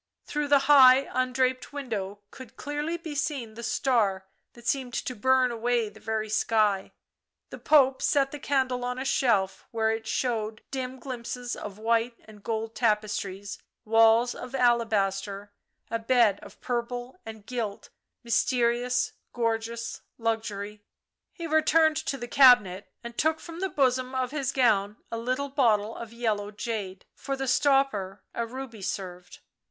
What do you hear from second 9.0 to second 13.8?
shelf where it showed dim glimpses of white and gold tapestries,